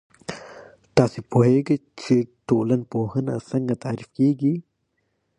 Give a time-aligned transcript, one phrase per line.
[0.95, 2.15] تاسو پوهیږئ چې
[2.47, 4.55] ټولنپوهنه څنګه تعريف کیږي؟